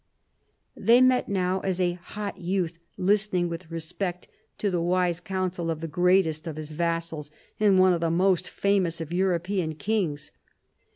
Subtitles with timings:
[0.75, 4.27] They met now as a hot youth listening with respect
[4.57, 8.49] to the wise counsel of the greatest of his vassals and one of the most
[8.49, 10.31] famous of European kings.